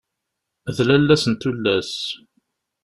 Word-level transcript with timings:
D 0.75 0.77
lalla-s 0.87 1.23
n 1.31 1.33
tullas! 1.41 1.93